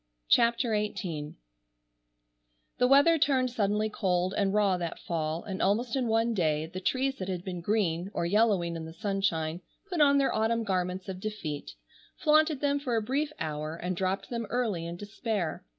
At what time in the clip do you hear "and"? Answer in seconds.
4.35-4.51, 5.43-5.61, 13.75-13.95